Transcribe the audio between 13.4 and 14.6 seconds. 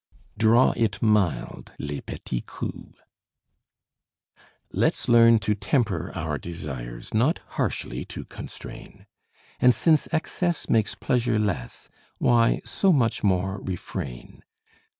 refrain.